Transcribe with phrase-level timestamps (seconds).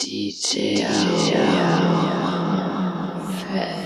[0.00, 0.78] DJ
[3.50, 3.78] Fred.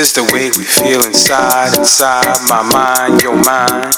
[0.00, 3.92] Is the way we feel inside, inside my mind, your mind.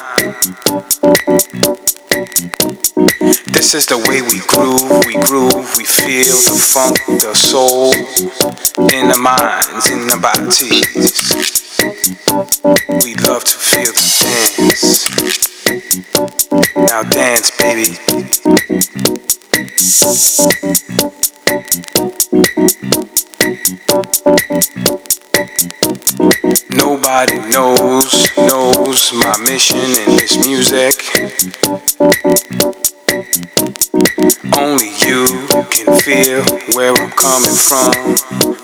[3.46, 7.94] This is the way we groove, we groove, we feel the funk, the soul
[8.90, 11.30] in the minds, in the bodies.
[13.04, 15.06] We love to feel the dance.
[16.74, 17.96] Now dance, baby.
[26.70, 30.94] Nobody knows, knows my mission in this music.
[34.56, 35.26] Only you
[35.70, 38.16] can feel where I'm coming from,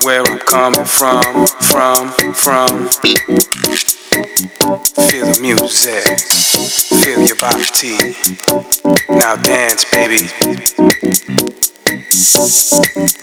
[0.04, 2.88] where I'm coming from, from, from.
[5.08, 6.20] Feel the music,
[7.02, 8.14] feel your body.
[9.08, 10.28] Now dance, baby.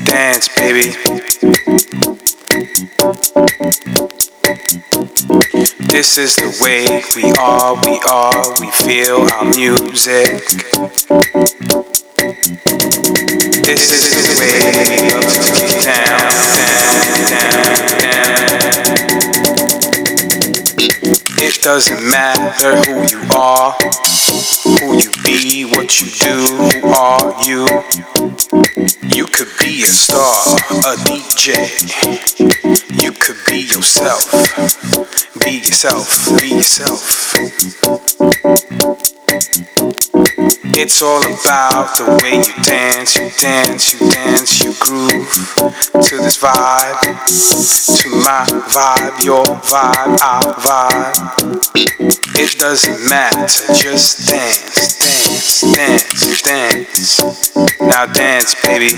[0.06, 2.35] Dance, baby.
[2.56, 2.72] This
[6.18, 10.40] is the way we are, we are, we feel our music.
[13.60, 14.56] This is the way
[14.88, 16.32] we love to get down,
[17.28, 18.05] down, down,
[21.66, 23.72] doesn't matter who you are,
[24.66, 27.66] who you be, what you do, who are you.
[29.12, 31.66] You could be a star, a DJ.
[33.02, 34.32] You could be yourself.
[35.44, 37.26] Be yourself, be yourself.
[40.74, 45.30] It's all about the way you dance, you dance, you dance, you groove
[46.04, 47.00] to this vibe,
[48.02, 51.66] to my vibe, your vibe, our vibe.
[52.38, 57.80] It doesn't matter, just dance, dance, dance, dance.
[57.80, 58.90] Now dance, baby.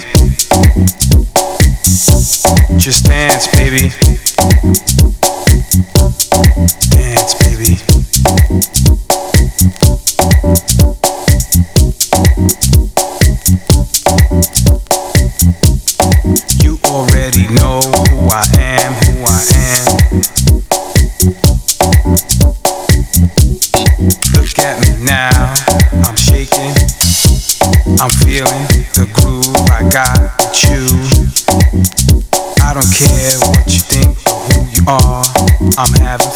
[2.77, 3.91] Just dance, baby.
[6.95, 9.06] Dance, baby.
[35.79, 36.26] I'm having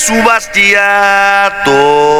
[0.00, 2.18] ama che subastiato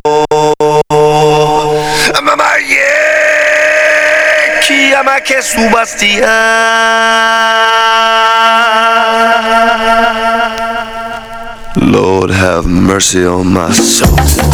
[2.23, 6.28] Mamma yeah Chi ama che subastiato
[11.77, 14.49] Lord have mercy on my soul